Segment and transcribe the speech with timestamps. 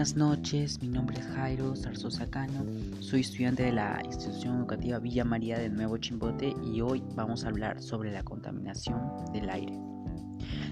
[0.00, 0.80] buenas noches.
[0.80, 2.64] Mi nombre es Jairo Zarzosa Cano.
[3.00, 7.48] Soy estudiante de la institución educativa Villa María del Nuevo Chimbote y hoy vamos a
[7.48, 8.98] hablar sobre la contaminación
[9.34, 9.74] del aire.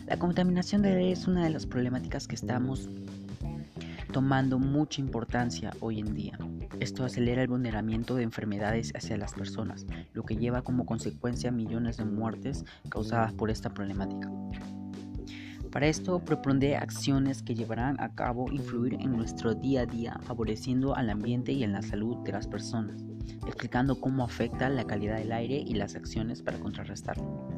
[0.06, 2.88] La contaminación del aire es una de las problemáticas que estamos
[4.14, 6.38] tomando mucha importancia hoy en día.
[6.80, 9.84] Esto acelera el vulneramiento de enfermedades hacia las personas,
[10.14, 14.30] lo que lleva como consecuencia millones de muertes causadas por esta problemática.
[15.70, 20.96] Para esto propondré acciones que llevarán a cabo influir en nuestro día a día, favoreciendo
[20.96, 23.04] al ambiente y en la salud de las personas,
[23.46, 27.48] explicando cómo afecta la calidad del aire y las acciones para contrarrestarlo.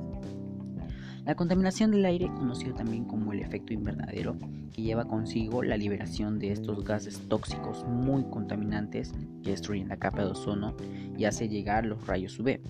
[1.24, 4.36] La contaminación del aire, conocido también como el efecto invernadero,
[4.72, 9.12] que lleva consigo la liberación de estos gases tóxicos muy contaminantes
[9.44, 10.74] que destruyen la capa de ozono
[11.16, 12.60] y hace llegar los rayos UV,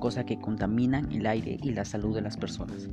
[0.00, 2.88] cosa que contaminan el aire y la salud de las personas.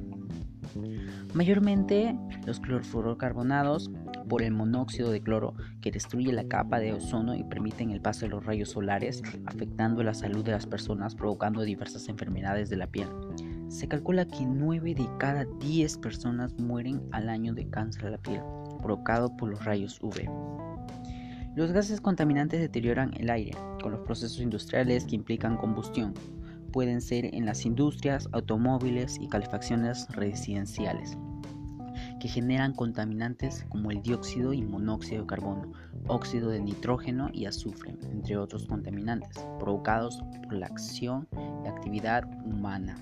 [1.33, 3.89] Mayormente los clorofluorocarbonados
[4.27, 8.21] por el monóxido de cloro que destruye la capa de ozono y permiten el paso
[8.21, 12.87] de los rayos solares, afectando la salud de las personas, provocando diversas enfermedades de la
[12.87, 13.07] piel.
[13.69, 18.17] Se calcula que 9 de cada 10 personas mueren al año de cáncer de la
[18.17, 18.41] piel,
[18.81, 20.29] provocado por los rayos UV.
[21.55, 26.13] Los gases contaminantes deterioran el aire con los procesos industriales que implican combustión,
[26.71, 31.17] pueden ser en las industrias, automóviles y calefacciones residenciales,
[32.19, 35.71] que generan contaminantes como el dióxido y monóxido de carbono,
[36.07, 41.27] óxido de nitrógeno y azufre, entre otros contaminantes, provocados por la acción
[41.63, 42.95] y actividad humana.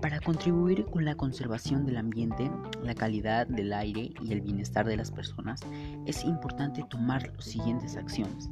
[0.00, 2.50] Para contribuir con la conservación del ambiente,
[2.82, 5.60] la calidad del aire y el bienestar de las personas,
[6.06, 8.50] es importante tomar las siguientes acciones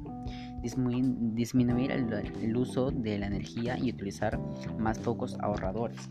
[0.62, 4.38] disminuir el, uso de la energía y utilizar
[4.78, 6.10] más focos ahorradores,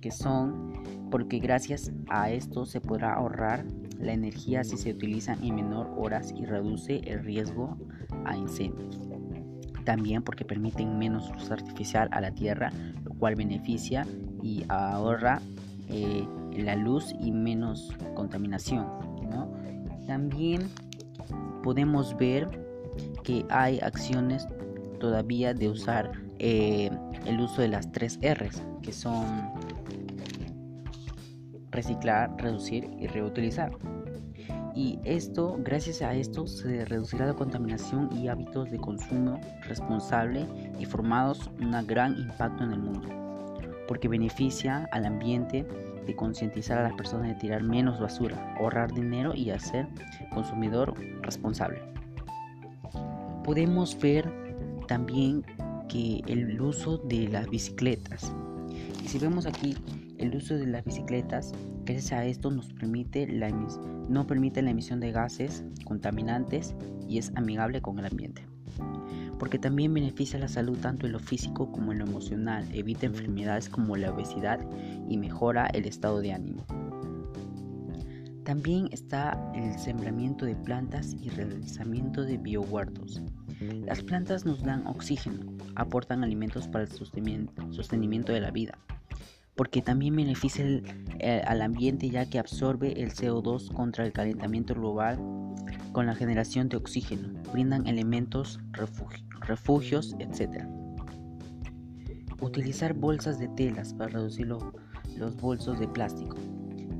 [0.00, 3.64] que son porque gracias a esto se podrá ahorrar
[3.98, 7.78] la energía si se utiliza en menor horas y reduce el riesgo
[8.24, 9.00] a incendios.
[9.84, 12.72] También porque permiten menos luz artificial a la tierra,
[13.04, 14.06] lo cual beneficia
[14.42, 15.40] y ahorra
[15.88, 18.86] eh, la luz y menos contaminación.
[20.06, 20.68] También
[21.62, 22.63] podemos ver
[23.22, 24.46] que hay acciones
[25.00, 26.90] todavía de usar eh,
[27.26, 29.50] el uso de las tres R's, que son
[31.70, 33.72] reciclar, reducir y reutilizar.
[34.74, 40.46] Y esto, gracias a esto, se reducirá la contaminación y hábitos de consumo responsable
[40.78, 43.08] y formados un gran impacto en el mundo,
[43.86, 45.64] porque beneficia al ambiente
[46.06, 49.86] de concientizar a las personas de tirar menos basura, ahorrar dinero y hacer
[50.32, 51.94] consumidor responsable
[53.44, 54.32] podemos ver
[54.88, 55.44] también
[55.88, 58.34] que el uso de las bicicletas.
[59.04, 59.76] Y si vemos aquí
[60.18, 61.52] el uso de las bicicletas,
[61.84, 63.50] gracias a esto nos permite la
[64.08, 66.74] no permite la emisión de gases contaminantes
[67.08, 68.46] y es amigable con el ambiente.
[69.38, 73.68] Porque también beneficia la salud tanto en lo físico como en lo emocional, evita enfermedades
[73.68, 74.60] como la obesidad
[75.08, 76.64] y mejora el estado de ánimo.
[78.44, 83.22] También está el sembramiento de plantas y realizamiento de biohuertos.
[83.86, 88.78] Las plantas nos dan oxígeno, aportan alimentos para el sostenimiento de la vida,
[89.54, 90.66] porque también beneficia
[91.20, 95.18] eh, al ambiente ya que absorbe el CO2 contra el calentamiento global
[95.92, 98.60] con la generación de oxígeno, brindan elementos,
[99.40, 100.66] refugios, etc.
[102.42, 106.36] Utilizar bolsas de telas para reducir los bolsos de plástico.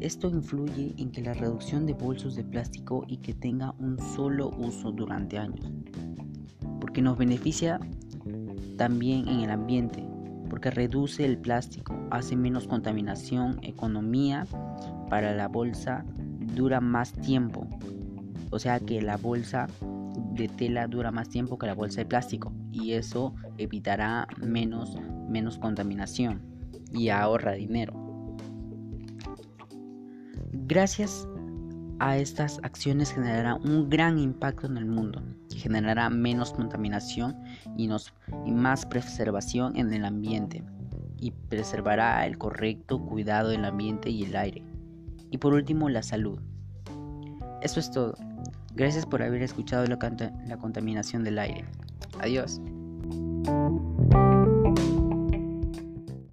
[0.04, 4.50] Esto influye en que la reducción de bolsos de plástico y que tenga un solo
[4.59, 5.72] uso durante años,
[6.78, 7.81] porque nos beneficia
[8.76, 10.06] también en el ambiente,
[10.50, 14.47] porque reduce el plástico, hace menos contaminación, economía
[15.09, 16.04] para la bolsa
[16.54, 17.66] dura más tiempo,
[18.50, 19.69] o sea que la bolsa
[20.34, 24.98] de tela dura más tiempo que la bolsa de plástico y eso evitará menos,
[25.31, 26.42] menos contaminación
[26.92, 28.03] y ahorra dinero.
[30.74, 31.28] Gracias
[32.00, 35.22] a estas acciones generará un gran impacto en el mundo,
[35.54, 37.36] generará menos contaminación
[37.76, 37.88] y,
[38.50, 40.65] más preservación en el ambiente
[41.16, 44.65] y preservará el correcto cuidado del ambiente y el aire.
[45.30, 46.41] Y por último, la salud.
[47.62, 48.16] Eso es todo.
[48.74, 51.66] Gracias por haber escuchado la contaminación del aire.
[52.18, 52.60] Adiós.